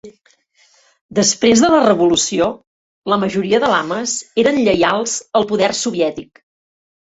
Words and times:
Després 1.19 1.61
de 1.63 1.69
la 1.73 1.81
Revolució, 1.83 2.47
la 3.15 3.21
majoria 3.25 3.61
de 3.67 3.71
lames 3.75 4.17
eren 4.47 4.61
lleials 4.65 5.17
al 5.43 5.49
poder 5.55 5.73
soviètic. 5.85 6.45